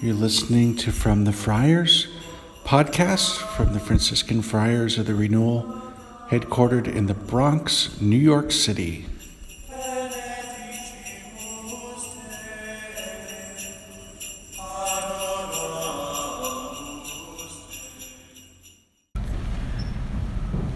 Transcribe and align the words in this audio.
You're 0.00 0.14
listening 0.14 0.76
to 0.76 0.92
From 0.92 1.24
the 1.24 1.32
Friars 1.32 2.06
podcast 2.62 3.38
from 3.38 3.72
the 3.72 3.80
Franciscan 3.80 4.42
Friars 4.42 4.96
of 4.96 5.06
the 5.06 5.14
Renewal, 5.16 5.82
headquartered 6.28 6.86
in 6.86 7.06
the 7.06 7.14
Bronx, 7.14 8.00
New 8.00 8.16
York 8.16 8.52
City. 8.52 9.06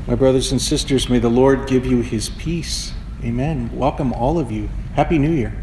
My 0.08 0.16
brothers 0.16 0.50
and 0.50 0.60
sisters, 0.60 1.08
may 1.08 1.20
the 1.20 1.28
Lord 1.28 1.68
give 1.68 1.86
you 1.86 2.00
his 2.00 2.28
peace. 2.28 2.92
Amen. 3.22 3.70
Welcome, 3.72 4.12
all 4.12 4.40
of 4.40 4.50
you. 4.50 4.68
Happy 4.96 5.16
New 5.16 5.30
Year. 5.30 5.61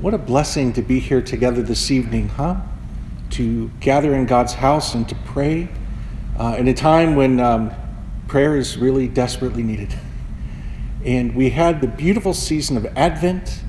What 0.00 0.14
a 0.14 0.18
blessing 0.18 0.72
to 0.74 0.82
be 0.82 1.00
here 1.00 1.20
together 1.20 1.60
this 1.60 1.90
evening, 1.90 2.28
huh? 2.28 2.60
To 3.30 3.68
gather 3.80 4.14
in 4.14 4.26
God's 4.26 4.54
house 4.54 4.94
and 4.94 5.08
to 5.08 5.16
pray 5.24 5.68
uh, 6.38 6.54
in 6.56 6.68
a 6.68 6.72
time 6.72 7.16
when 7.16 7.40
um, 7.40 7.72
prayer 8.28 8.56
is 8.56 8.78
really 8.78 9.08
desperately 9.08 9.64
needed. 9.64 9.92
And 11.04 11.34
we 11.34 11.50
had 11.50 11.80
the 11.80 11.88
beautiful 11.88 12.32
season 12.32 12.76
of 12.76 12.86
Advent, 12.96 13.64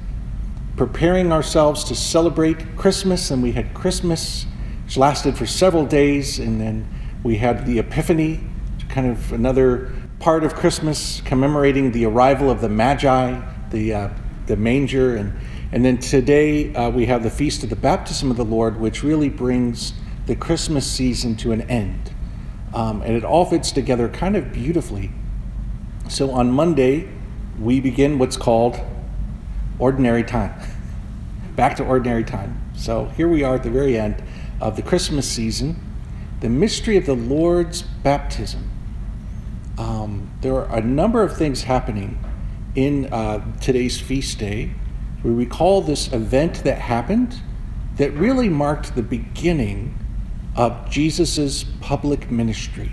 preparing 0.78 1.32
ourselves 1.32 1.84
to 1.86 1.96
celebrate 1.96 2.78
Christmas, 2.78 3.32
and 3.32 3.42
we 3.42 3.54
had 3.54 3.74
Christmas, 3.74 4.46
which 4.86 4.98
lasted 4.98 5.36
for 5.36 5.48
several 5.48 5.88
days, 5.88 6.38
and 6.38 6.62
then 6.62 6.88
we 7.24 7.38
had 7.38 7.66
the 7.66 7.80
Epiphany, 7.80 8.40
kind 8.88 9.08
of 9.08 9.34
another 9.34 9.92
part 10.20 10.44
of 10.44 10.54
Christmas, 10.54 11.22
commemorating 11.22 11.92
the 11.92 12.06
arrival 12.06 12.52
of 12.52 12.62
the 12.62 12.70
Magi, 12.70 13.42
the, 13.72 13.94
uh, 13.96 14.10
the 14.46 14.56
manger, 14.56 15.16
and 15.16 15.34
and 15.72 15.86
then 15.86 15.98
today 16.00 16.74
uh, 16.74 16.90
we 16.90 17.06
have 17.06 17.22
the 17.22 17.30
Feast 17.30 17.64
of 17.64 17.70
the 17.70 17.76
Baptism 17.76 18.32
of 18.32 18.38
the 18.38 18.46
Lord, 18.46 18.80
which 18.80 19.04
really 19.04 19.30
brings 19.30 19.94
the 20.26 20.36
Christmas 20.36 20.90
season 20.90 21.36
to 21.38 21.52
an 21.52 21.62
end. 21.62 22.12
Um, 22.74 23.04
and 23.04 23.16
it 23.16 23.24
all 23.24 23.46
fits 23.46 23.72
together 23.72 24.10
kind 24.10 24.36
of 24.36 24.52
beautifully. 24.52 25.12
So 26.08 26.32
on 26.32 26.52
Monday, 26.52 27.08
we 27.60 27.80
begin 27.80 28.18
what's 28.18 28.38
called 28.38 28.80
ordinary 29.78 30.24
time. 30.24 30.60
Back 31.56 31.76
to 31.78 31.86
ordinary 31.86 32.24
time. 32.24 32.72
So 32.76 33.06
here 33.06 33.28
we 33.28 33.44
are 33.44 33.56
at 33.56 33.64
the 33.64 33.70
very 33.70 33.98
end 33.98 34.24
of 34.60 34.76
the 34.76 34.82
Christmas 34.82 35.28
season, 35.28 35.80
the 36.40 36.50
mystery 36.50 36.98
of 36.98 37.06
the 37.06 37.16
Lord's 37.16 37.84
baptism. 37.84 38.72
Um, 39.78 40.32
there 40.42 40.56
are 40.56 40.78
a 40.78 40.82
number 40.82 41.22
of 41.22 41.38
things 41.38 41.64
happening 41.64 42.24
in 42.74 43.12
uh, 43.14 43.60
today's 43.60 44.00
feast 44.00 44.40
day 44.40 44.74
we 45.24 45.32
recall 45.32 45.82
this 45.82 46.12
event 46.14 46.64
that 46.64 46.80
happened 46.80 47.36
that 47.98 48.14
really 48.14 48.48
marked 48.48 48.96
the 48.96 49.04
beginning 49.04 49.98
of 50.56 50.90
Jesus' 50.90 51.66
public 51.82 52.32
ministry. 52.32 52.92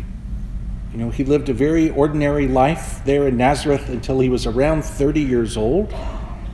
You 0.92 0.98
know, 0.98 1.10
he 1.10 1.24
lived 1.24 1.48
a 1.48 1.52
very 1.52 1.90
ordinary 1.90 2.48
life 2.48 3.02
there 3.04 3.28
in 3.28 3.36
Nazareth 3.36 3.88
until 3.88 4.18
he 4.20 4.28
was 4.28 4.46
around 4.46 4.82
30 4.82 5.20
years 5.20 5.56
old. 5.56 5.94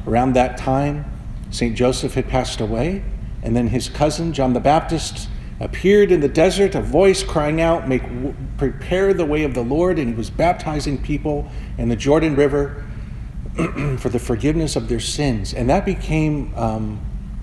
Around 0.07 0.35
that 0.35 0.59
time, 0.59 1.05
St. 1.51 1.77
Joseph 1.77 2.15
had 2.15 2.29
passed 2.29 2.61
away, 2.61 3.05
and 3.43 3.57
then 3.57 3.69
his 3.69 3.89
cousin, 3.89 4.33
John 4.33 4.53
the 4.53 4.61
Baptist, 4.61 5.29
appeared 5.61 6.11
in 6.11 6.21
the 6.21 6.29
desert, 6.29 6.75
a 6.75 6.83
voice 6.83 7.23
crying 7.23 7.61
out, 7.61 7.89
Make, 7.89 8.03
Prepare 8.59 9.15
the 9.15 9.25
way 9.25 9.45
of 9.45 9.55
the 9.55 9.63
Lord, 9.63 9.99
and 9.99 10.09
he 10.09 10.15
was 10.15 10.29
baptizing 10.29 11.01
people 11.01 11.49
in 11.79 11.89
the 11.89 11.97
Jordan 11.97 12.35
River 12.35 12.85
for 13.99 14.09
the 14.09 14.19
forgiveness 14.19 14.77
of 14.77 14.89
their 14.89 15.01
sins. 15.01 15.53
And 15.53 15.69
that 15.69 15.85
became, 15.85 16.55
um, 16.57 17.01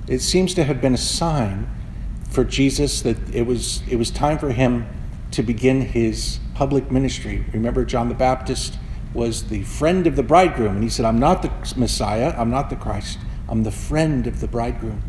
it 0.07 0.19
seems 0.19 0.53
to 0.55 0.63
have 0.63 0.81
been 0.81 0.93
a 0.93 0.97
sign 0.97 1.69
for 2.29 2.43
Jesus 2.43 3.01
that 3.01 3.17
it 3.33 3.45
was, 3.45 3.83
it 3.89 3.95
was 3.95 4.09
time 4.11 4.37
for 4.37 4.51
him 4.51 4.87
to 5.31 5.43
begin 5.43 5.81
his 5.81 6.39
public 6.55 6.91
ministry. 6.91 7.45
Remember, 7.53 7.85
John 7.85 8.09
the 8.09 8.15
Baptist 8.15 8.77
was 9.13 9.49
the 9.49 9.63
friend 9.63 10.07
of 10.07 10.15
the 10.15 10.23
bridegroom, 10.23 10.75
and 10.75 10.83
he 10.83 10.89
said, 10.89 11.05
I'm 11.05 11.19
not 11.19 11.41
the 11.41 11.51
Messiah, 11.75 12.33
I'm 12.37 12.49
not 12.49 12.69
the 12.69 12.75
Christ, 12.75 13.19
I'm 13.47 13.63
the 13.63 13.71
friend 13.71 14.27
of 14.27 14.39
the 14.39 14.47
bridegroom. 14.47 15.01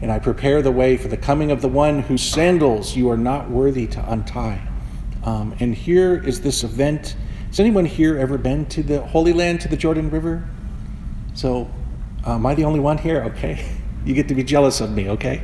And 0.00 0.10
I 0.10 0.18
prepare 0.18 0.60
the 0.60 0.72
way 0.72 0.96
for 0.96 1.08
the 1.08 1.16
coming 1.16 1.50
of 1.50 1.62
the 1.62 1.68
one 1.68 2.00
whose 2.00 2.22
sandals 2.22 2.96
you 2.96 3.10
are 3.10 3.16
not 3.16 3.50
worthy 3.50 3.86
to 3.88 4.12
untie. 4.12 4.66
Um, 5.22 5.54
and 5.60 5.74
here 5.74 6.22
is 6.22 6.42
this 6.42 6.64
event 6.64 7.16
has 7.54 7.60
anyone 7.60 7.84
here 7.84 8.18
ever 8.18 8.36
been 8.36 8.66
to 8.66 8.82
the 8.82 9.00
Holy 9.00 9.32
Land, 9.32 9.60
to 9.60 9.68
the 9.68 9.76
Jordan 9.76 10.10
River? 10.10 10.42
So, 11.34 11.70
uh, 12.26 12.34
am 12.34 12.44
I 12.46 12.56
the 12.56 12.64
only 12.64 12.80
one 12.80 12.98
here? 12.98 13.22
Okay. 13.22 13.64
You 14.04 14.12
get 14.12 14.28
to 14.28 14.34
be 14.34 14.44
jealous 14.44 14.82
of 14.82 14.90
me, 14.90 15.08
okay? 15.08 15.40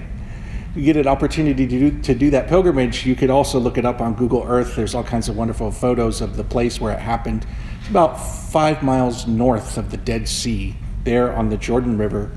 You 0.76 0.84
get 0.84 0.98
an 0.98 1.06
opportunity 1.06 1.66
to 1.66 1.90
do, 1.90 2.02
to 2.02 2.14
do 2.14 2.28
that 2.30 2.46
pilgrimage. 2.46 3.06
You 3.06 3.14
could 3.14 3.30
also 3.30 3.58
look 3.58 3.78
it 3.78 3.86
up 3.86 4.02
on 4.02 4.12
Google 4.12 4.44
Earth. 4.46 4.76
There's 4.76 4.94
all 4.94 5.02
kinds 5.02 5.30
of 5.30 5.36
wonderful 5.36 5.70
photos 5.70 6.20
of 6.20 6.36
the 6.36 6.44
place 6.44 6.78
where 6.78 6.92
it 6.92 6.98
happened. 6.98 7.46
It's 7.78 7.88
about 7.88 8.16
five 8.16 8.82
miles 8.82 9.26
north 9.26 9.78
of 9.78 9.90
the 9.90 9.96
Dead 9.96 10.28
Sea, 10.28 10.76
there 11.04 11.32
on 11.32 11.48
the 11.48 11.56
Jordan 11.56 11.96
River. 11.96 12.30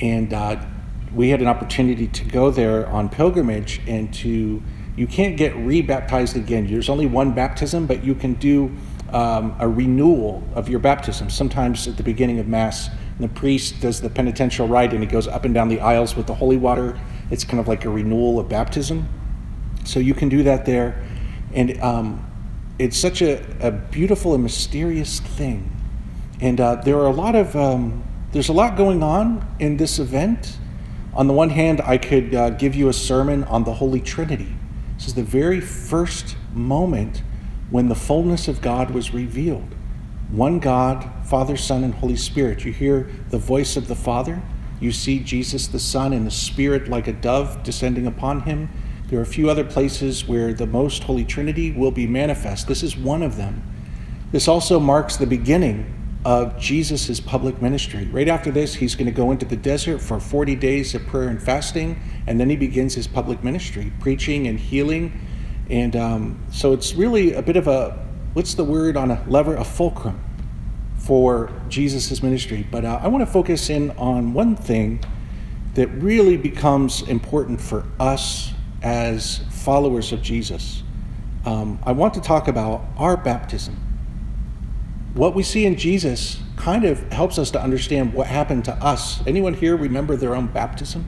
And 0.00 0.32
uh, 0.32 0.66
we 1.14 1.28
had 1.28 1.40
an 1.40 1.46
opportunity 1.46 2.08
to 2.08 2.24
go 2.24 2.50
there 2.50 2.88
on 2.88 3.08
pilgrimage 3.08 3.82
and 3.86 4.12
to, 4.14 4.60
you 4.96 5.06
can't 5.06 5.36
get 5.36 5.54
rebaptized 5.54 6.34
again. 6.34 6.66
There's 6.66 6.88
only 6.88 7.06
one 7.06 7.34
baptism, 7.34 7.86
but 7.86 8.02
you 8.02 8.16
can 8.16 8.34
do 8.34 8.76
um, 9.12 9.54
a 9.58 9.68
renewal 9.68 10.42
of 10.54 10.68
your 10.68 10.78
baptism. 10.78 11.30
Sometimes 11.30 11.86
at 11.86 11.96
the 11.96 12.02
beginning 12.02 12.38
of 12.38 12.48
Mass, 12.48 12.88
the 13.20 13.28
priest 13.28 13.80
does 13.80 14.00
the 14.00 14.10
penitential 14.10 14.66
rite 14.66 14.92
and 14.92 15.02
he 15.02 15.06
goes 15.06 15.28
up 15.28 15.44
and 15.44 15.54
down 15.54 15.68
the 15.68 15.80
aisles 15.80 16.16
with 16.16 16.26
the 16.26 16.34
holy 16.34 16.56
water. 16.56 16.98
It's 17.30 17.44
kind 17.44 17.60
of 17.60 17.68
like 17.68 17.84
a 17.84 17.90
renewal 17.90 18.40
of 18.40 18.48
baptism. 18.48 19.08
So 19.84 20.00
you 20.00 20.14
can 20.14 20.28
do 20.28 20.42
that 20.44 20.64
there. 20.64 21.04
And 21.52 21.80
um, 21.80 22.30
it's 22.78 22.96
such 22.96 23.22
a, 23.22 23.44
a, 23.60 23.70
beautiful 23.70 24.34
and 24.34 24.42
mysterious 24.42 25.20
thing. 25.20 25.70
And 26.40 26.60
uh, 26.60 26.76
there 26.76 26.96
are 26.96 27.06
a 27.06 27.12
lot 27.12 27.34
of, 27.34 27.54
um, 27.54 28.04
there's 28.32 28.48
a 28.48 28.52
lot 28.52 28.76
going 28.76 29.02
on 29.02 29.46
in 29.58 29.76
this 29.76 29.98
event. 29.98 30.58
On 31.14 31.26
the 31.26 31.34
one 31.34 31.50
hand, 31.50 31.80
I 31.82 31.98
could 31.98 32.34
uh, 32.34 32.50
give 32.50 32.74
you 32.74 32.88
a 32.88 32.92
sermon 32.92 33.44
on 33.44 33.64
the 33.64 33.74
Holy 33.74 34.00
Trinity. 34.00 34.54
This 34.96 35.06
is 35.08 35.14
the 35.14 35.22
very 35.22 35.60
first 35.60 36.36
moment 36.54 37.22
when 37.72 37.88
the 37.88 37.94
fullness 37.94 38.48
of 38.48 38.60
God 38.60 38.90
was 38.90 39.14
revealed. 39.14 39.74
One 40.30 40.58
God, 40.58 41.10
Father, 41.24 41.56
Son, 41.56 41.82
and 41.82 41.94
Holy 41.94 42.16
Spirit. 42.16 42.66
You 42.66 42.72
hear 42.72 43.10
the 43.30 43.38
voice 43.38 43.78
of 43.78 43.88
the 43.88 43.94
Father. 43.94 44.42
You 44.78 44.92
see 44.92 45.20
Jesus 45.20 45.66
the 45.66 45.78
Son 45.78 46.12
and 46.12 46.26
the 46.26 46.30
Spirit 46.30 46.88
like 46.88 47.08
a 47.08 47.14
dove 47.14 47.62
descending 47.62 48.06
upon 48.06 48.42
him. 48.42 48.68
There 49.08 49.18
are 49.18 49.22
a 49.22 49.26
few 49.26 49.48
other 49.48 49.64
places 49.64 50.28
where 50.28 50.52
the 50.52 50.66
most 50.66 51.04
Holy 51.04 51.24
Trinity 51.24 51.72
will 51.72 51.90
be 51.90 52.06
manifest. 52.06 52.68
This 52.68 52.82
is 52.82 52.94
one 52.94 53.22
of 53.22 53.36
them. 53.36 53.62
This 54.32 54.48
also 54.48 54.78
marks 54.78 55.16
the 55.16 55.26
beginning 55.26 56.20
of 56.26 56.58
Jesus' 56.58 57.20
public 57.20 57.62
ministry. 57.62 58.04
Right 58.12 58.28
after 58.28 58.50
this, 58.50 58.74
he's 58.74 58.94
going 58.94 59.06
to 59.06 59.12
go 59.12 59.30
into 59.30 59.46
the 59.46 59.56
desert 59.56 60.00
for 60.00 60.20
40 60.20 60.56
days 60.56 60.94
of 60.94 61.06
prayer 61.06 61.28
and 61.28 61.42
fasting, 61.42 62.00
and 62.26 62.38
then 62.38 62.50
he 62.50 62.56
begins 62.56 62.94
his 62.94 63.06
public 63.06 63.42
ministry, 63.42 63.92
preaching 63.98 64.46
and 64.46 64.60
healing 64.60 65.18
and 65.70 65.96
um, 65.96 66.42
so 66.50 66.72
it's 66.72 66.94
really 66.94 67.34
a 67.34 67.42
bit 67.42 67.56
of 67.56 67.68
a, 67.68 67.98
what's 68.34 68.54
the 68.54 68.64
word 68.64 68.96
on 68.96 69.10
a 69.10 69.24
lever? 69.26 69.56
A 69.56 69.64
fulcrum 69.64 70.22
for 70.98 71.50
Jesus' 71.68 72.22
ministry. 72.22 72.66
But 72.70 72.84
uh, 72.84 73.00
I 73.02 73.08
want 73.08 73.26
to 73.26 73.32
focus 73.32 73.70
in 73.70 73.90
on 73.92 74.32
one 74.34 74.56
thing 74.56 75.02
that 75.74 75.88
really 75.88 76.36
becomes 76.36 77.02
important 77.08 77.60
for 77.60 77.84
us 77.98 78.52
as 78.82 79.38
followers 79.50 80.12
of 80.12 80.22
Jesus. 80.22 80.82
Um, 81.44 81.78
I 81.84 81.92
want 81.92 82.14
to 82.14 82.20
talk 82.20 82.48
about 82.48 82.84
our 82.96 83.16
baptism. 83.16 83.76
What 85.14 85.34
we 85.34 85.42
see 85.42 85.66
in 85.66 85.76
Jesus 85.76 86.40
kind 86.56 86.84
of 86.84 87.00
helps 87.12 87.38
us 87.38 87.50
to 87.52 87.60
understand 87.60 88.14
what 88.14 88.26
happened 88.26 88.64
to 88.66 88.72
us. 88.74 89.26
Anyone 89.26 89.54
here 89.54 89.76
remember 89.76 90.16
their 90.16 90.34
own 90.34 90.46
baptism? 90.46 91.04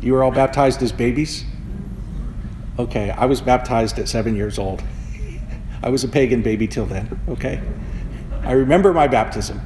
You 0.00 0.12
were 0.12 0.22
all 0.22 0.30
baptized 0.30 0.82
as 0.82 0.92
babies? 0.92 1.44
Okay, 2.78 3.10
I 3.10 3.24
was 3.24 3.40
baptized 3.40 3.98
at 3.98 4.08
seven 4.08 4.36
years 4.36 4.56
old. 4.56 4.84
I 5.82 5.88
was 5.88 6.04
a 6.04 6.08
pagan 6.08 6.42
baby 6.42 6.68
till 6.68 6.86
then, 6.86 7.20
okay? 7.28 7.60
I 8.42 8.52
remember 8.52 8.92
my 8.92 9.08
baptism. 9.08 9.60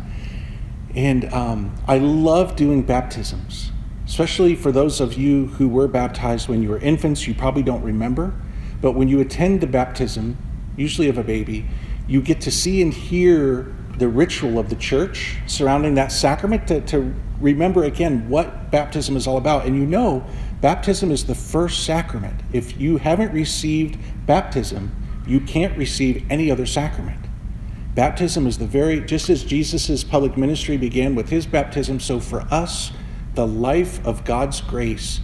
And 0.94 1.32
um, 1.32 1.74
I 1.86 1.98
love 1.98 2.56
doing 2.56 2.82
baptisms, 2.82 3.70
especially 4.06 4.54
for 4.54 4.72
those 4.72 5.00
of 5.00 5.14
you 5.14 5.48
who 5.48 5.68
were 5.68 5.88
baptized 5.88 6.48
when 6.48 6.62
you 6.62 6.70
were 6.70 6.78
infants. 6.78 7.26
You 7.26 7.34
probably 7.34 7.62
don't 7.62 7.82
remember. 7.82 8.34
But 8.80 8.92
when 8.92 9.08
you 9.08 9.20
attend 9.20 9.60
the 9.60 9.66
baptism, 9.66 10.38
usually 10.76 11.08
of 11.08 11.18
a 11.18 11.22
baby, 11.22 11.66
you 12.08 12.22
get 12.22 12.40
to 12.42 12.50
see 12.50 12.80
and 12.80 12.92
hear 12.92 13.74
the 13.98 14.08
ritual 14.08 14.58
of 14.58 14.70
the 14.70 14.76
church 14.76 15.36
surrounding 15.46 15.94
that 15.94 16.12
sacrament 16.12 16.66
to, 16.66 16.80
to 16.80 17.14
remember 17.40 17.84
again 17.84 18.28
what 18.28 18.70
baptism 18.70 19.16
is 19.16 19.26
all 19.26 19.36
about. 19.36 19.66
And 19.66 19.76
you 19.76 19.84
know 19.84 20.26
Baptism 20.62 21.10
is 21.10 21.24
the 21.24 21.34
first 21.34 21.84
sacrament. 21.84 22.40
If 22.52 22.80
you 22.80 22.98
haven't 22.98 23.32
received 23.32 23.98
baptism, 24.26 24.92
you 25.26 25.40
can't 25.40 25.76
receive 25.76 26.24
any 26.30 26.52
other 26.52 26.66
sacrament. 26.66 27.26
Baptism 27.96 28.46
is 28.46 28.58
the 28.58 28.66
very, 28.66 29.00
just 29.00 29.28
as 29.28 29.42
Jesus' 29.42 30.04
public 30.04 30.36
ministry 30.36 30.76
began 30.76 31.16
with 31.16 31.30
his 31.30 31.46
baptism, 31.46 31.98
so 31.98 32.20
for 32.20 32.42
us, 32.42 32.92
the 33.34 33.46
life 33.46 34.04
of 34.06 34.24
God's 34.24 34.60
grace 34.60 35.20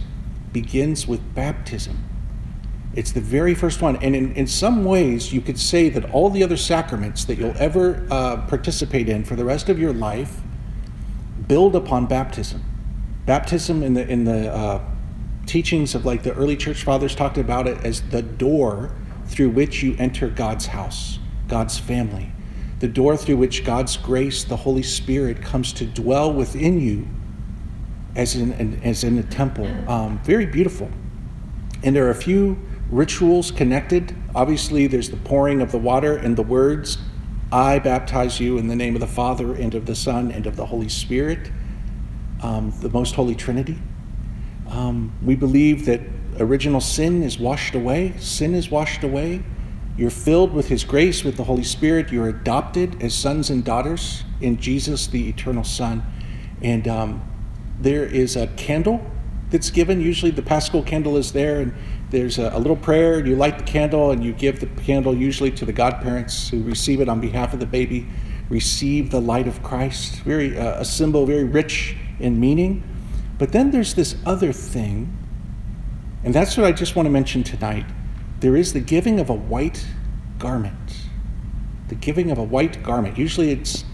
begins 0.51 1.07
with 1.07 1.21
baptism. 1.33 2.03
It's 2.93 3.13
the 3.13 3.21
very 3.21 3.55
first 3.55 3.81
one. 3.81 3.95
And 3.97 4.17
in, 4.17 4.33
in 4.33 4.45
some 4.45 4.83
ways, 4.83 5.31
you 5.31 5.39
could 5.39 5.57
say 5.57 5.87
that 5.87 6.11
all 6.11 6.29
the 6.29 6.43
other 6.43 6.57
sacraments 6.57 7.23
that 7.25 7.37
you'll 7.37 7.57
ever 7.57 8.05
uh, 8.11 8.45
participate 8.47 9.07
in 9.07 9.23
for 9.23 9.37
the 9.37 9.45
rest 9.45 9.69
of 9.69 9.79
your 9.79 9.93
life 9.93 10.41
build 11.47 11.77
upon 11.77 12.07
baptism. 12.07 12.61
Baptism 13.25 13.83
in 13.83 13.93
the, 13.93 14.05
in 14.05 14.25
the 14.25 14.53
uh, 14.53 14.81
teachings 15.49 15.95
of 15.95 16.05
like 16.05 16.21
the 16.21 16.33
early 16.35 16.55
church 16.55 16.83
fathers 16.83 17.15
talked 17.15 17.37
about 17.37 17.67
it 17.67 17.83
as 17.83 18.01
the 18.09 18.21
door 18.21 18.95
through 19.25 19.49
which 19.49 19.81
you 19.81 19.95
enter 19.97 20.29
God's 20.29 20.67
house, 20.67 21.17
God's 21.47 21.77
family, 21.77 22.31
the 22.79 22.87
door 22.87 23.17
through 23.17 23.37
which 23.37 23.65
God's 23.65 23.97
grace, 23.97 24.43
the 24.43 24.57
Holy 24.57 24.83
Spirit, 24.83 25.41
comes 25.41 25.73
to 25.73 25.85
dwell 25.85 26.31
within 26.31 26.79
you 26.79 27.07
as 28.15 28.35
in, 28.35 28.79
as 28.83 29.03
in 29.03 29.17
a 29.17 29.23
temple. 29.23 29.67
Um, 29.89 30.19
very 30.19 30.45
beautiful. 30.45 30.89
And 31.83 31.95
there 31.95 32.05
are 32.05 32.11
a 32.11 32.15
few 32.15 32.59
rituals 32.91 33.49
connected. 33.49 34.15
Obviously, 34.35 34.85
there's 34.85 35.09
the 35.09 35.17
pouring 35.17 35.61
of 35.61 35.71
the 35.71 35.77
water 35.79 36.15
and 36.15 36.37
the 36.37 36.43
words, 36.43 36.99
I 37.51 37.79
baptize 37.79 38.39
you 38.39 38.59
in 38.59 38.67
the 38.67 38.75
name 38.75 38.93
of 38.95 39.01
the 39.01 39.07
Father 39.07 39.55
and 39.55 39.73
of 39.73 39.87
the 39.87 39.95
Son 39.95 40.31
and 40.31 40.45
of 40.45 40.55
the 40.55 40.67
Holy 40.67 40.89
Spirit, 40.89 41.49
um, 42.43 42.71
the 42.81 42.89
most 42.89 43.15
holy 43.15 43.33
Trinity. 43.33 43.79
Um, 44.69 45.13
we 45.23 45.35
believe 45.35 45.85
that 45.85 46.01
original 46.39 46.79
sin 46.79 47.23
is 47.23 47.39
washed 47.39 47.75
away, 47.75 48.13
sin 48.19 48.53
is 48.53 48.69
washed 48.69 49.03
away. 49.03 49.43
You're 49.97 50.09
filled 50.09 50.53
with 50.53 50.69
His 50.69 50.83
grace, 50.83 51.23
with 51.23 51.35
the 51.35 51.43
Holy 51.43 51.63
Spirit. 51.63 52.11
You're 52.11 52.29
adopted 52.29 53.03
as 53.03 53.13
sons 53.13 53.49
and 53.49 53.65
daughters 53.65 54.23
in 54.39 54.57
Jesus, 54.57 55.07
the 55.07 55.27
eternal 55.27 55.63
Son. 55.63 56.03
And 56.61 56.87
um, 56.87 57.21
there 57.81 58.05
is 58.05 58.35
a 58.35 58.47
candle 58.47 59.05
that's 59.49 59.69
given. 59.69 59.99
Usually, 59.99 60.31
the 60.31 60.41
Paschal 60.41 60.83
candle 60.83 61.17
is 61.17 61.33
there, 61.33 61.59
and 61.59 61.73
there's 62.11 62.37
a, 62.37 62.51
a, 62.53 62.59
little 62.59 62.77
prayer. 62.77 63.19
and 63.19 63.27
You 63.27 63.35
light 63.35 63.57
the 63.57 63.63
candle, 63.65 64.11
and 64.11 64.23
you 64.23 64.31
give 64.31 64.59
the 64.59 64.67
candle 64.83 65.15
usually 65.15 65.51
to 65.51 65.65
the 65.65 65.73
godparents 65.73 66.47
who 66.47 66.63
receive 66.63 67.01
it 67.01 67.09
on 67.09 67.19
behalf 67.19 67.53
of 67.53 67.59
the 67.59 67.65
baby. 67.65 68.07
Receive 68.49 69.11
the 69.11 69.19
light 69.19 69.47
of 69.47 69.61
Christ. 69.63 70.21
Very 70.21 70.57
uh, 70.57 70.79
a 70.79 70.85
symbol, 70.85 71.25
very 71.25 71.43
rich 71.43 71.97
in 72.19 72.39
meaning. 72.39 72.83
But 73.39 73.53
then 73.53 73.71
there's 73.71 73.95
this 73.95 74.17
other 74.25 74.53
thing, 74.53 75.17
and 76.23 76.35
that's 76.35 76.57
what 76.57 76.65
I 76.65 76.73
just 76.73 76.95
want 76.95 77.07
to 77.07 77.09
mention 77.09 77.43
tonight. 77.43 77.85
There 78.41 78.55
is 78.55 78.73
the 78.73 78.81
giving 78.81 79.19
of 79.19 79.29
a 79.29 79.33
white 79.33 79.87
garment. 80.37 81.07
The 81.87 81.95
giving 81.95 82.29
of 82.29 82.37
a 82.37 82.43
white 82.43 82.83
garment. 82.83 83.17
Usually 83.17 83.51
it's 83.51 83.85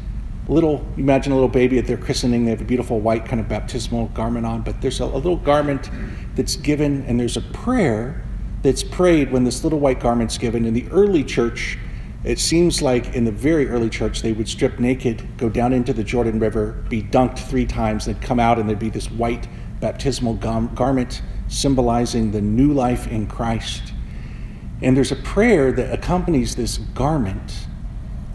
little, 0.48 0.86
imagine 0.98 1.32
a 1.32 1.36
little 1.36 1.48
baby 1.48 1.78
at 1.78 1.86
their 1.86 1.98
christening, 1.98 2.46
they 2.46 2.52
have 2.52 2.62
a 2.62 2.66
beautiful 2.66 3.00
white 3.00 3.26
kind 3.26 3.40
of 3.40 3.48
baptismal 3.48 4.08
garment 4.10 4.46
on, 4.46 4.62
but 4.64 4.82
there's 4.82 5.00
a, 5.00 5.06
a 5.06 5.06
little 5.06 5.38
garment 5.38 5.90
that's 6.36 6.56
given, 6.56 7.04
and 7.04 7.20
there's 7.20 7.38
a 7.38 7.42
prayer 7.42 8.24
that's 8.64 8.84
prayed 8.84 9.32
when 9.32 9.44
this 9.44 9.64
little 9.64 9.80
white 9.80 10.00
garment's 10.00 10.40
given. 10.40 10.66
In 10.66 10.74
the 10.74 10.88
early 10.90 11.24
church, 11.24 11.78
it 12.25 12.39
seems 12.39 12.81
like 12.81 13.13
in 13.13 13.24
the 13.24 13.31
very 13.31 13.69
early 13.69 13.89
church, 13.89 14.22
they 14.22 14.33
would 14.33 14.48
strip 14.48 14.80
naked, 14.80 15.38
go 15.38 15.48
down 15.48 15.74
into 15.74 15.94
the 15.94 16.04
Jordan 16.04 16.39
River, 16.39 16.83
be 16.89 17.04
dunked 17.04 17.39
three 17.39 17.66
times, 17.66 18.06
then 18.06 18.19
come 18.19 18.39
out, 18.39 18.57
and 18.57 18.68
there'd 18.68 18.80
be 18.80 18.89
this 18.89 19.12
white 19.12 19.48
baptismal 19.80 20.33
garment 20.33 21.22
symbolizing 21.48 22.31
the 22.31 22.42
new 22.42 22.74
life 22.74 23.07
in 23.07 23.27
Christ. 23.27 23.94
And 24.81 24.98
there's 24.98 25.12
a 25.12 25.18
prayer 25.18 25.72
that 25.72 25.94
accompanies 25.94 26.56
this 26.56 26.80
garment. 26.80 27.68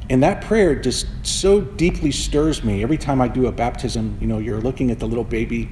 And 0.09 0.23
that 0.23 0.43
prayer 0.43 0.75
just 0.75 1.07
so 1.23 1.61
deeply 1.61 2.13
stirs 2.13 2.65
me. 2.65 2.83
Every 2.83 2.99
time 2.99 3.21
I 3.21 3.29
do 3.29 3.47
a 3.47 3.53
baptism, 3.53 4.17
you 4.21 4.27
know, 4.27 4.39
you're 4.39 4.61
looking 4.61 4.91
at 4.91 4.99
the 4.99 5.07
little 5.07 5.25
baby 5.25 5.69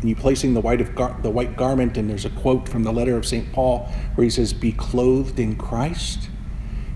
and 0.00 0.10
you're 0.10 0.18
placing 0.18 0.54
the 0.54 0.60
white, 0.60 0.94
gar- 0.94 1.18
the 1.22 1.30
white 1.30 1.56
garment, 1.56 1.96
and 1.96 2.10
there's 2.10 2.24
a 2.24 2.30
quote 2.30 2.68
from 2.68 2.82
the 2.82 2.92
letter 2.92 3.16
of 3.16 3.24
St. 3.24 3.52
Paul 3.52 3.88
where 4.14 4.24
he 4.24 4.30
says, 4.30 4.52
Be 4.52 4.72
clothed 4.72 5.38
in 5.38 5.56
Christ. 5.56 6.28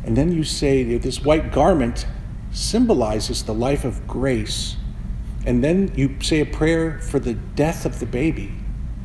And 0.07 0.17
then 0.17 0.33
you 0.33 0.45
say 0.45 0.85
that 0.85 1.03
this 1.03 1.23
white 1.23 1.53
garment 1.53 2.07
symbolizes 2.53 3.43
the 3.43 3.53
life 3.53 3.85
of 3.85 4.07
grace. 4.07 4.77
And 5.45 5.63
then 5.63 5.93
you 5.97 6.17
say 6.23 6.41
a 6.41 6.47
prayer 6.47 7.01
for 7.01 7.19
the 7.19 7.35
death 7.35 7.85
of 7.85 7.99
the 7.99 8.07
baby 8.07 8.53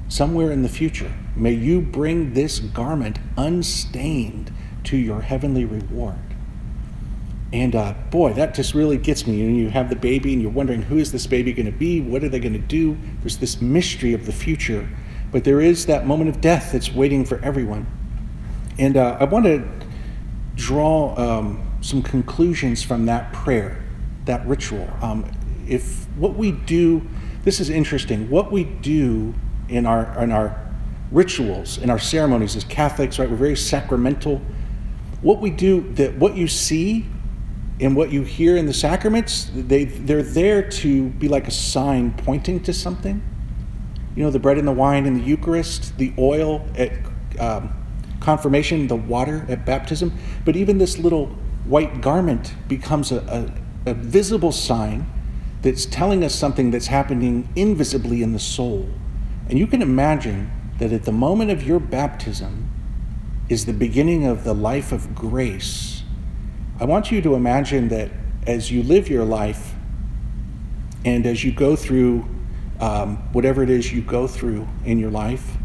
somewhere 0.07 0.51
in 0.51 0.61
the 0.61 0.69
future. 0.69 1.11
May 1.35 1.53
you 1.53 1.81
bring 1.81 2.33
this 2.33 2.59
garment 2.59 3.17
unstained 3.35 4.53
to 4.83 4.97
your 4.97 5.21
heavenly 5.21 5.65
reward. 5.65 6.19
And 7.53 7.75
uh, 7.75 7.93
boy, 8.11 8.33
that 8.33 8.53
just 8.53 8.73
really 8.73 8.97
gets 8.97 9.25
me. 9.25 9.41
And 9.41 9.57
you 9.57 9.69
have 9.69 9.89
the 9.89 9.95
baby, 9.95 10.33
and 10.33 10.41
you're 10.41 10.51
wondering 10.51 10.83
who 10.83 10.97
is 10.97 11.11
this 11.11 11.27
baby 11.27 11.51
going 11.51 11.65
to 11.65 11.71
be? 11.71 11.99
What 11.99 12.23
are 12.23 12.29
they 12.29 12.39
going 12.39 12.53
to 12.53 12.59
do? 12.59 12.97
There's 13.21 13.37
this 13.37 13.61
mystery 13.61 14.13
of 14.13 14.25
the 14.25 14.31
future, 14.31 14.87
but 15.31 15.43
there 15.43 15.59
is 15.59 15.85
that 15.87 16.05
moment 16.05 16.29
of 16.29 16.41
death 16.41 16.71
that's 16.71 16.93
waiting 16.93 17.25
for 17.25 17.39
everyone. 17.43 17.87
And 18.77 18.95
uh, 18.95 19.17
I 19.19 19.25
want 19.25 19.45
to 19.45 19.80
draw 20.61 21.17
um, 21.17 21.59
some 21.81 22.03
conclusions 22.03 22.83
from 22.83 23.07
that 23.07 23.33
prayer, 23.33 23.83
that 24.25 24.45
ritual. 24.45 24.87
Um, 25.01 25.29
if 25.67 26.05
what 26.15 26.35
we 26.35 26.51
do, 26.51 27.01
this 27.43 27.59
is 27.59 27.69
interesting. 27.69 28.29
What 28.29 28.51
we 28.51 28.63
do 28.63 29.33
in 29.69 29.87
our 29.87 30.21
in 30.21 30.31
our 30.31 30.71
rituals, 31.11 31.79
in 31.79 31.89
our 31.89 31.97
ceremonies 31.97 32.55
as 32.55 32.63
Catholics, 32.63 33.17
right? 33.17 33.29
We're 33.29 33.35
very 33.35 33.57
sacramental. 33.57 34.39
What 35.23 35.41
we 35.41 35.49
do, 35.49 35.91
that 35.93 36.17
what 36.17 36.35
you 36.35 36.47
see 36.47 37.07
and 37.79 37.95
what 37.95 38.11
you 38.11 38.21
hear 38.21 38.55
in 38.55 38.67
the 38.67 38.73
sacraments, 38.73 39.49
they 39.55 39.85
they're 39.85 40.21
there 40.21 40.61
to 40.69 41.09
be 41.09 41.27
like 41.27 41.47
a 41.47 41.51
sign 41.51 42.13
pointing 42.13 42.61
to 42.63 42.73
something. 42.73 43.23
You 44.15 44.23
know, 44.23 44.29
the 44.29 44.39
bread 44.39 44.59
and 44.59 44.67
the 44.67 44.73
wine 44.73 45.07
in 45.07 45.15
the 45.15 45.23
Eucharist, 45.23 45.97
the 45.97 46.13
oil 46.19 46.67
at 46.75 46.91
um, 47.39 47.73
confirmation, 48.21 48.87
the 48.87 48.95
water 48.95 49.45
at 49.49 49.65
baptism, 49.65 50.17
but 50.45 50.55
even 50.55 50.77
this 50.77 50.97
little 50.97 51.27
white 51.65 52.01
garment 52.01 52.53
becomes 52.67 53.11
a, 53.11 53.51
a, 53.85 53.91
a 53.91 53.93
visible 53.93 54.51
sign 54.51 55.05
that's 55.61 55.85
telling 55.85 56.23
us 56.23 56.33
something 56.33 56.71
that's 56.71 56.87
happening 56.87 57.49
invisibly 57.55 58.23
in 58.23 58.33
the 58.33 58.39
soul. 58.39 58.89
And 59.49 59.59
you 59.59 59.67
can 59.67 59.81
imagine 59.81 60.49
that 60.79 60.91
at 60.91 61.03
the 61.03 61.11
moment 61.11 61.51
of 61.51 61.63
your 61.63 61.79
baptism 61.79 62.69
is 63.49 63.65
the 63.65 63.73
beginning 63.73 64.25
of 64.25 64.43
the 64.43 64.53
life 64.53 64.91
of 64.91 65.13
grace. 65.13 66.03
I 66.79 66.85
want 66.85 67.11
you 67.11 67.21
to 67.21 67.35
imagine 67.35 67.89
that 67.89 68.09
as 68.47 68.71
you 68.71 68.81
live 68.81 69.09
your 69.09 69.25
life 69.25 69.75
and 71.05 71.25
as 71.25 71.43
you 71.43 71.51
go 71.51 71.75
through 71.75 72.27
um, 72.79 73.17
whatever 73.33 73.61
it 73.61 73.69
is 73.69 73.93
you 73.93 74.01
go 74.01 74.25
through 74.25 74.67
in 74.85 74.97
your 74.97 75.11
life, 75.11 75.57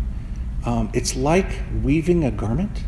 um, 0.67 0.91
it's 0.93 1.17
like 1.17 1.51
weaving 1.83 2.25
a 2.25 2.31
garment. 2.31 2.85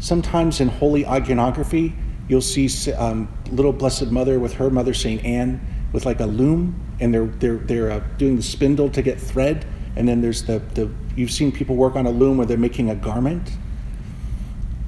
Sometimes 0.00 0.60
in 0.60 0.68
holy 0.68 1.06
iconography, 1.06 1.94
you'll 2.28 2.40
see 2.40 2.68
um, 2.92 3.28
little 3.50 3.72
Blessed 3.72 4.10
Mother 4.10 4.38
with 4.38 4.54
her 4.54 4.68
mother 4.68 4.92
Saint 4.92 5.24
Anne 5.24 5.60
with 5.92 6.04
like 6.04 6.20
a 6.20 6.26
loom, 6.26 6.78
and 7.00 7.14
they're 7.14 7.26
they're 7.26 7.56
they're 7.56 7.90
uh, 7.90 8.00
doing 8.18 8.36
the 8.36 8.42
spindle 8.42 8.90
to 8.90 9.00
get 9.00 9.20
thread, 9.20 9.64
and 9.96 10.08
then 10.08 10.20
there's 10.20 10.42
the 10.42 10.58
the 10.74 10.90
you've 11.16 11.30
seen 11.30 11.50
people 11.50 11.76
work 11.76 11.96
on 11.96 12.06
a 12.06 12.10
loom 12.10 12.36
where 12.36 12.46
they're 12.46 12.58
making 12.58 12.90
a 12.90 12.94
garment, 12.94 13.50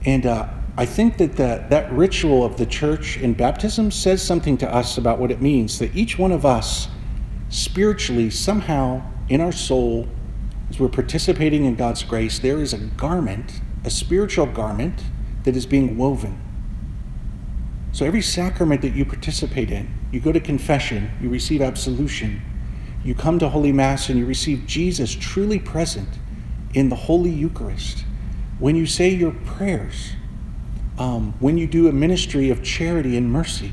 and 0.04 0.26
uh, 0.26 0.48
I 0.76 0.86
think 0.86 1.18
that 1.18 1.36
the, 1.36 1.64
that 1.68 1.92
ritual 1.92 2.44
of 2.44 2.56
the 2.56 2.66
church 2.66 3.18
in 3.18 3.34
baptism 3.34 3.90
says 3.90 4.22
something 4.22 4.56
to 4.58 4.74
us 4.74 4.98
about 4.98 5.18
what 5.18 5.30
it 5.30 5.42
means 5.42 5.78
that 5.78 5.94
each 5.94 6.18
one 6.18 6.32
of 6.32 6.46
us 6.46 6.88
spiritually 7.48 8.30
somehow 8.30 9.02
in 9.28 9.40
our 9.40 9.52
soul 9.52 10.08
as 10.70 10.78
we're 10.78 10.88
participating 10.88 11.64
in 11.64 11.74
God's 11.74 12.04
grace, 12.04 12.38
there 12.38 12.58
is 12.58 12.72
a 12.72 12.78
garment, 12.78 13.60
a 13.84 13.90
spiritual 13.90 14.46
garment, 14.46 15.02
that 15.42 15.56
is 15.56 15.66
being 15.66 15.98
woven. 15.98 16.40
So 17.92 18.06
every 18.06 18.22
sacrament 18.22 18.82
that 18.82 18.94
you 18.94 19.04
participate 19.04 19.70
in, 19.70 19.92
you 20.12 20.20
go 20.20 20.30
to 20.30 20.38
confession, 20.38 21.10
you 21.20 21.28
receive 21.28 21.60
absolution, 21.60 22.40
you 23.02 23.14
come 23.14 23.38
to 23.40 23.48
Holy 23.48 23.72
Mass 23.72 24.08
and 24.08 24.18
you 24.18 24.26
receive 24.26 24.66
Jesus 24.66 25.12
truly 25.12 25.58
present 25.58 26.08
in 26.72 26.88
the 26.88 26.96
Holy 26.96 27.30
Eucharist. 27.30 28.04
When 28.60 28.76
you 28.76 28.86
say 28.86 29.08
your 29.08 29.32
prayers, 29.32 30.12
um, 30.98 31.34
when 31.40 31.58
you 31.58 31.66
do 31.66 31.88
a 31.88 31.92
ministry 31.92 32.50
of 32.50 32.62
charity 32.62 33.16
and 33.16 33.32
mercy, 33.32 33.72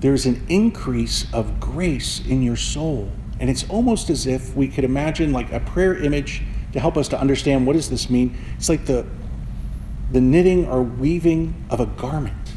there's 0.00 0.26
an 0.26 0.44
increase 0.48 1.32
of 1.32 1.60
grace 1.60 2.20
in 2.26 2.42
your 2.42 2.56
soul 2.56 3.12
and 3.42 3.50
it's 3.50 3.68
almost 3.68 4.08
as 4.08 4.24
if 4.24 4.54
we 4.54 4.68
could 4.68 4.84
imagine 4.84 5.32
like 5.32 5.50
a 5.52 5.58
prayer 5.58 5.96
image 5.96 6.42
to 6.72 6.78
help 6.78 6.96
us 6.96 7.08
to 7.08 7.18
understand 7.18 7.66
what 7.66 7.72
does 7.72 7.90
this 7.90 8.08
mean. 8.08 8.38
It's 8.56 8.68
like 8.68 8.86
the 8.86 9.04
the 10.12 10.20
knitting 10.20 10.68
or 10.68 10.80
weaving 10.80 11.52
of 11.68 11.80
a 11.80 11.86
garment. 11.86 12.52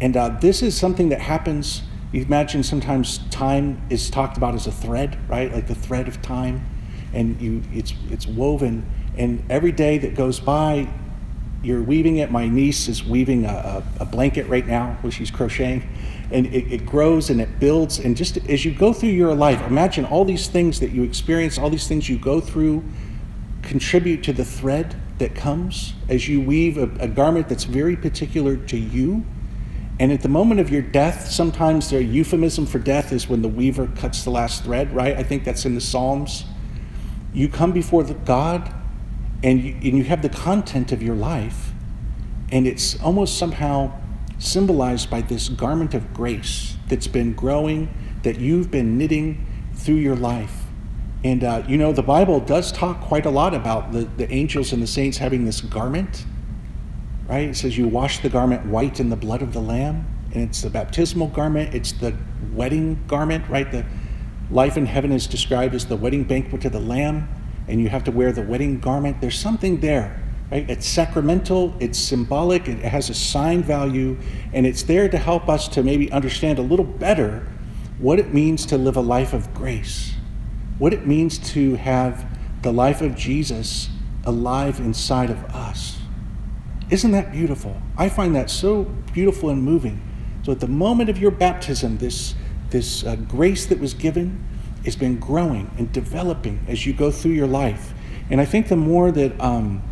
And 0.00 0.16
uh, 0.18 0.36
this 0.40 0.62
is 0.62 0.76
something 0.76 1.08
that 1.08 1.22
happens. 1.22 1.80
You 2.12 2.20
imagine 2.22 2.62
sometimes 2.62 3.18
time 3.30 3.80
is 3.88 4.10
talked 4.10 4.36
about 4.36 4.54
as 4.54 4.66
a 4.66 4.72
thread, 4.72 5.18
right? 5.30 5.50
Like 5.50 5.66
the 5.66 5.74
thread 5.74 6.08
of 6.08 6.20
time, 6.20 6.66
and 7.14 7.40
you 7.40 7.62
it's 7.72 7.94
it's 8.10 8.26
woven. 8.26 8.84
And 9.16 9.42
every 9.48 9.72
day 9.72 9.96
that 9.96 10.14
goes 10.14 10.40
by, 10.40 10.88
you're 11.62 11.82
weaving 11.82 12.16
it. 12.16 12.30
My 12.30 12.48
niece 12.48 12.88
is 12.88 13.04
weaving 13.04 13.44
a, 13.44 13.82
a, 14.00 14.04
blanket 14.04 14.46
right 14.48 14.66
now, 14.66 14.96
which 15.02 15.14
she's 15.14 15.30
crocheting, 15.30 15.88
and 16.30 16.46
it, 16.46 16.72
it, 16.72 16.86
grows 16.86 17.30
and 17.30 17.40
it 17.40 17.58
builds. 17.58 17.98
And 17.98 18.16
just 18.16 18.36
as 18.48 18.64
you 18.64 18.72
go 18.72 18.92
through 18.92 19.10
your 19.10 19.34
life, 19.34 19.60
imagine 19.66 20.04
all 20.04 20.24
these 20.24 20.46
things 20.46 20.80
that 20.80 20.90
you 20.90 21.02
experience, 21.02 21.58
all 21.58 21.70
these 21.70 21.88
things 21.88 22.08
you 22.08 22.18
go 22.18 22.40
through, 22.40 22.84
contribute 23.62 24.22
to 24.24 24.32
the 24.32 24.44
thread 24.44 24.96
that 25.18 25.34
comes 25.34 25.94
as 26.08 26.28
you 26.28 26.40
weave 26.40 26.78
a, 26.78 26.90
a 27.00 27.08
garment 27.08 27.48
that's 27.48 27.64
very 27.64 27.96
particular 27.96 28.56
to 28.56 28.78
you 28.78 29.26
and 30.00 30.12
at 30.12 30.20
the 30.20 30.28
moment 30.28 30.60
of 30.60 30.70
your 30.70 30.82
death, 30.82 31.28
sometimes 31.28 31.90
the 31.90 32.02
euphemism 32.02 32.66
for 32.66 32.78
death 32.78 33.12
is 33.12 33.28
when 33.28 33.42
the 33.42 33.48
weaver 33.48 33.88
cuts 33.96 34.22
the 34.22 34.30
last 34.30 34.62
thread, 34.62 34.94
right? 34.94 35.16
I 35.16 35.24
think 35.24 35.44
that's 35.44 35.64
in 35.64 35.74
the 35.74 35.80
Psalms. 35.80 36.44
You 37.32 37.48
come 37.48 37.72
before 37.72 38.04
the 38.04 38.14
God 38.14 38.72
and 39.42 39.62
you, 39.62 39.72
and 39.74 39.98
you 39.98 40.04
have 40.04 40.22
the 40.22 40.28
content 40.28 40.92
of 40.92 41.02
your 41.02 41.14
life, 41.14 41.72
and 42.50 42.66
it's 42.66 43.00
almost 43.00 43.38
somehow 43.38 43.92
symbolized 44.38 45.10
by 45.10 45.20
this 45.20 45.48
garment 45.48 45.94
of 45.94 46.14
grace 46.14 46.76
that's 46.88 47.06
been 47.06 47.34
growing, 47.34 47.92
that 48.22 48.38
you've 48.38 48.70
been 48.70 48.96
knitting 48.96 49.46
through 49.74 49.96
your 49.96 50.16
life. 50.16 50.64
And 51.24 51.42
uh, 51.42 51.64
you 51.66 51.76
know, 51.76 51.92
the 51.92 52.02
Bible 52.02 52.40
does 52.40 52.70
talk 52.72 53.00
quite 53.00 53.26
a 53.26 53.30
lot 53.30 53.54
about 53.54 53.92
the, 53.92 54.04
the 54.16 54.32
angels 54.32 54.72
and 54.72 54.82
the 54.82 54.86
saints 54.86 55.18
having 55.18 55.44
this 55.44 55.60
garment 55.60 56.24
right? 57.28 57.50
It 57.50 57.56
says 57.56 57.76
you 57.76 57.86
wash 57.86 58.20
the 58.20 58.30
garment 58.30 58.66
white 58.66 58.98
in 58.98 59.10
the 59.10 59.16
blood 59.16 59.42
of 59.42 59.52
the 59.52 59.60
Lamb, 59.60 60.06
and 60.32 60.42
it's 60.42 60.62
the 60.62 60.70
baptismal 60.70 61.28
garment, 61.28 61.74
it's 61.74 61.92
the 61.92 62.16
wedding 62.52 63.04
garment, 63.06 63.48
right? 63.48 63.70
The 63.70 63.84
life 64.50 64.76
in 64.76 64.86
heaven 64.86 65.12
is 65.12 65.26
described 65.26 65.74
as 65.74 65.86
the 65.86 65.96
wedding 65.96 66.24
banquet 66.24 66.64
of 66.64 66.72
the 66.72 66.80
Lamb, 66.80 67.28
and 67.68 67.80
you 67.80 67.88
have 67.88 68.04
to 68.04 68.10
wear 68.10 68.32
the 68.32 68.42
wedding 68.42 68.80
garment. 68.80 69.20
There's 69.20 69.38
something 69.38 69.80
there, 69.80 70.22
right? 70.50 70.68
It's 70.68 70.86
sacramental, 70.86 71.74
it's 71.80 71.98
symbolic, 71.98 72.68
it 72.68 72.78
has 72.78 73.10
a 73.10 73.14
sign 73.14 73.62
value, 73.62 74.16
and 74.52 74.66
it's 74.66 74.82
there 74.82 75.08
to 75.08 75.18
help 75.18 75.48
us 75.48 75.68
to 75.68 75.82
maybe 75.82 76.10
understand 76.10 76.58
a 76.58 76.62
little 76.62 76.84
better 76.84 77.46
what 77.98 78.18
it 78.18 78.32
means 78.32 78.64
to 78.66 78.78
live 78.78 78.96
a 78.96 79.00
life 79.00 79.32
of 79.32 79.52
grace, 79.54 80.14
what 80.78 80.92
it 80.92 81.06
means 81.06 81.38
to 81.38 81.74
have 81.76 82.38
the 82.62 82.72
life 82.72 83.00
of 83.00 83.16
Jesus 83.16 83.88
alive 84.24 84.78
inside 84.78 85.30
of 85.30 85.44
us. 85.46 85.98
Isn't 86.90 87.10
that 87.12 87.32
beautiful? 87.32 87.80
I 87.96 88.08
find 88.08 88.34
that 88.34 88.50
so 88.50 88.84
beautiful 89.12 89.50
and 89.50 89.62
moving. 89.62 90.00
So 90.44 90.52
at 90.52 90.60
the 90.60 90.68
moment 90.68 91.10
of 91.10 91.18
your 91.18 91.30
baptism, 91.30 91.98
this, 91.98 92.34
this 92.70 93.04
uh, 93.04 93.16
grace 93.16 93.66
that 93.66 93.78
was 93.78 93.94
given 93.94 94.44
has 94.88 94.96
been 94.96 95.18
growing 95.18 95.70
and 95.76 95.92
developing 95.92 96.64
as 96.66 96.86
you 96.86 96.94
go 96.94 97.10
through 97.10 97.32
your 97.32 97.46
life. 97.46 97.92
And 98.30 98.40
I 98.40 98.46
think 98.46 98.68
the 98.68 98.76
more 98.76 99.12
that 99.12 99.38
um, 99.38 99.82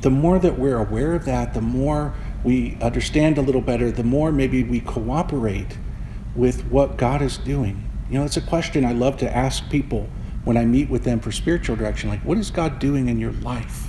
the 0.00 0.08
more 0.10 0.38
that 0.38 0.58
we're 0.58 0.78
aware 0.78 1.12
of 1.12 1.26
that, 1.26 1.52
the 1.52 1.60
more 1.60 2.14
we 2.42 2.76
understand 2.80 3.36
a 3.36 3.42
little 3.42 3.60
better, 3.60 3.90
the 3.90 4.02
more 4.02 4.32
maybe 4.32 4.62
we 4.62 4.80
cooperate 4.80 5.78
with 6.34 6.64
what 6.66 6.96
God 6.96 7.20
is 7.20 7.36
doing. 7.36 7.88
You 8.10 8.18
know, 8.18 8.24
it's 8.24 8.36
a 8.38 8.42
question 8.42 8.84
I 8.84 8.92
love 8.92 9.18
to 9.18 9.36
ask 9.36 9.68
people 9.70 10.08
when 10.44 10.56
I 10.56 10.64
meet 10.64 10.88
with 10.88 11.04
them 11.04 11.20
for 11.20 11.30
spiritual 11.30 11.76
direction 11.76 12.08
like, 12.08 12.24
what 12.24 12.38
is 12.38 12.50
God 12.50 12.78
doing 12.78 13.08
in 13.08 13.18
your 13.18 13.32
life? 13.32 13.88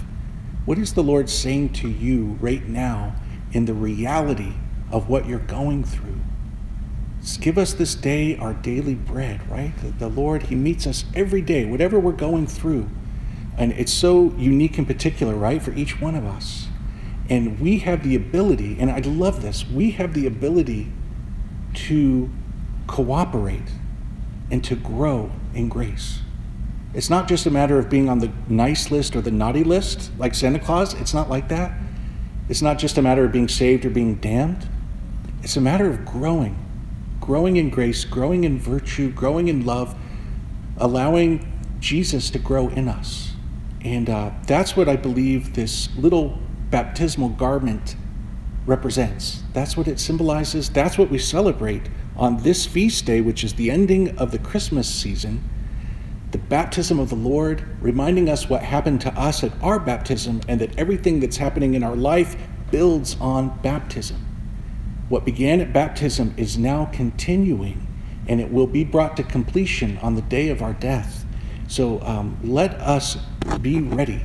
What 0.65 0.77
is 0.77 0.94
the 0.94 1.04
Lord 1.04 1.30
saying 1.30 1.74
to 1.74 1.89
you 1.89 2.38
right 2.42 2.65
now 2.68 3.15
in 3.54 3.65
the 3.65 3.74
reality 3.74 4.54
of 4.92 5.10
what 5.10 5.27
you're 5.27 5.39
going 5.39 5.84
through? 5.84 6.20
Give 7.39 7.58
us 7.58 7.74
this 7.74 7.96
day 7.96 8.38
our 8.38 8.53
daily 8.53 8.96
bread, 8.96 9.50
right? 9.50 9.74
The 10.00 10.08
Lord, 10.10 10.44
He 10.44 10.55
meets 10.55 10.86
us 10.86 11.05
every 11.13 11.41
day, 11.41 11.65
whatever 11.65 12.00
we're 12.00 12.12
going 12.12 12.48
through. 12.48 12.88
And 13.58 13.72
it's 13.74 13.94
so 13.94 14.34
unique 14.38 14.77
and 14.77 14.86
particular, 14.86 15.36
right, 15.36 15.62
for 15.62 15.72
each 15.74 16.00
one 16.01 16.15
of 16.15 16.25
us. 16.25 16.67
And 17.29 17.60
we 17.60 17.79
have 17.79 18.03
the 18.03 18.15
ability, 18.15 18.77
and 18.79 18.91
I 18.91 19.00
love 19.00 19.41
this, 19.41 19.67
we 19.67 19.91
have 19.91 20.13
the 20.13 20.27
ability 20.27 20.91
to 21.74 22.29
cooperate 22.88 23.72
and 24.51 24.63
to 24.63 24.75
grow 24.75 25.32
in 25.53 25.70
grace. 25.70 26.20
It's 26.94 27.10
not 27.10 27.27
just 27.27 27.46
a 27.46 27.51
matter 27.51 27.77
of 27.77 27.89
being 27.89 28.08
on 28.08 28.20
the 28.20 28.32
nice 28.48 28.91
list 28.91 29.15
or 29.15 29.22
the 29.22 29.32
naughty 29.32 29.63
list, 29.63 30.12
like 30.17 30.34
Santa 30.34 30.60
Claus. 30.60 30.94
It's 30.94 31.13
not 31.13 31.29
like 31.29 31.50
that. 31.50 31.77
It's 32.48 32.62
not 32.62 32.77
just 32.77 32.98
a 32.98 33.01
matter 33.01 33.25
of 33.25 33.32
being 33.32 33.48
saved 33.48 33.86
or 33.86 33.89
being 33.89 34.15
damned. 34.15 34.70
It's 35.44 35.58
a 35.58 35.62
matter 35.62 35.89
of 35.89 36.05
growing, 36.05 36.64
growing 37.25 37.58
in 37.58 37.70
grace, 37.70 38.05
growing 38.05 38.44
in 38.44 38.60
virtue, 38.60 39.12
growing 39.12 39.48
in 39.48 39.65
love, 39.65 39.96
allowing 40.77 41.51
Jesus 41.79 42.29
to 42.29 42.39
grow 42.39 42.70
in 42.70 42.88
us. 42.88 43.32
And 43.82 44.10
uh, 44.10 44.32
that's 44.48 44.75
what 44.75 44.89
I 44.89 44.96
believe 44.96 45.55
this 45.55 45.89
little 45.98 46.39
baptismal 46.70 47.29
garment 47.29 47.96
represents. 48.65 49.44
That's 49.53 49.77
what 49.77 49.88
it 49.88 50.00
symbolizes. 50.00 50.70
That's 50.70 50.98
what 50.98 51.10
we 51.10 51.20
celebrate 51.20 51.89
on 52.15 52.38
this 52.38 52.65
feast 52.65 53.05
day, 53.05 53.22
which 53.22 53.44
is 53.44 53.53
the 53.53 53.70
ending 53.70 54.17
of 54.17 54.32
the 54.32 54.39
Christmas 54.39 54.88
season 54.88 55.44
the 56.32 56.41
baptism 56.50 57.00
of 57.00 57.08
the 57.08 57.15
Lord, 57.15 57.63
reminding 57.79 58.27
us 58.27 58.50
what 58.50 58.62
happened 58.62 59.00
to 59.00 59.13
us 59.17 59.41
at 59.41 59.53
our 59.63 59.79
baptism 59.79 60.41
and 60.50 60.60
that 60.60 60.77
everything 60.77 61.22
that's 61.22 61.38
happening 61.38 61.75
in 61.75 61.84
our 61.84 61.96
life 61.96 62.36
builds 62.72 63.15
on 63.22 63.58
baptism. 63.60 64.17
What 65.09 65.25
began 65.25 65.62
at 65.62 65.74
baptism 65.74 66.33
is 66.38 66.57
now 66.57 66.85
continuing 66.85 67.88
and 68.27 68.41
it 68.41 68.51
will 68.51 68.67
be 68.67 68.83
brought 68.83 69.15
to 69.17 69.24
completion 69.24 69.97
on 70.00 70.15
the 70.15 70.21
day 70.21 70.50
of 70.50 70.62
our 70.62 70.74
death. 70.74 71.25
So 71.67 72.01
um, 72.01 72.38
let 72.43 72.74
us 72.75 73.17
be 73.62 73.81
ready. 73.81 74.21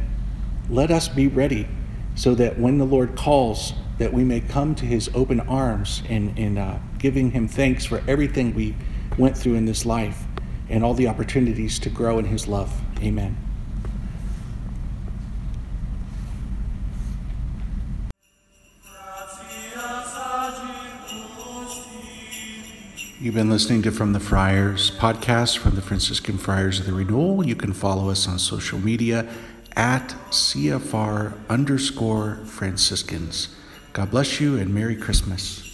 Let 0.69 0.91
us 0.91 1.09
be 1.09 1.29
ready 1.29 1.69
so 2.15 2.35
that 2.35 2.59
when 2.59 2.79
the 2.79 2.87
Lord 2.87 3.17
calls, 3.17 3.75
that 3.99 4.13
we 4.13 4.25
may 4.25 4.41
come 4.41 4.75
to 4.77 4.87
his 4.87 5.11
open 5.15 5.41
arms 5.41 6.03
and, 6.09 6.39
and 6.39 6.59
uh, 6.59 6.79
giving 6.99 7.33
him 7.33 7.47
thanks 7.47 7.85
for 7.85 8.03
everything 8.09 8.55
we 8.55 8.75
went 9.19 9.37
through 9.37 9.55
in 9.55 9.67
this 9.67 9.85
life 9.85 10.25
and 10.71 10.85
all 10.85 10.95
the 10.95 11.09
opportunities 11.09 11.79
to 11.81 11.91
grow 11.91 12.19
in 12.19 12.25
His 12.25 12.47
love. 12.47 12.73
Amen. 13.03 13.37
You've 23.23 23.35
been 23.35 23.51
listening 23.51 23.83
to 23.83 23.93
From 23.93 24.15
the 24.15 24.19
Friars 24.19 24.93
podcast 24.93 25.59
from 25.59 25.75
the 25.75 25.83
Franciscan 25.83 26.39
Friars 26.39 26.81
of 26.81 26.87
the 26.87 26.95
Renewal. 26.95 27.47
You 27.47 27.55
can 27.55 27.75
follow 27.75 28.09
us 28.09 28.27
on 28.27 28.39
social 28.39 28.79
media 28.79 29.29
at 29.77 30.17
CFR 30.31 31.35
underscore 31.51 32.37
Franciscans. 32.47 33.55
God 33.93 34.11
bless 34.11 34.41
you 34.41 34.57
and 34.57 34.73
Merry 34.73 34.97
Christmas. 34.97 35.70